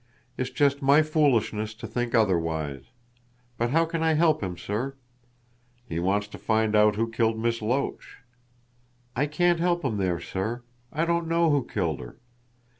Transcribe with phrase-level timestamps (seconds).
[0.35, 2.85] It's just my foolishness to think otherwise.
[3.59, 4.95] But how can I help him, sir?"
[5.87, 8.17] "He wants to find out who killed Miss Loach."
[9.15, 10.63] "I can't help him there, sir.
[10.91, 12.17] I don't know who killed her.